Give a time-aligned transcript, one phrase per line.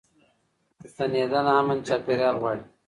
[0.93, 2.63] ستنېدنه امن چاپيريال غواړي.